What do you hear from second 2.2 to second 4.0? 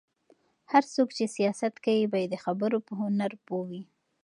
د خبرو په هنر پوه وي.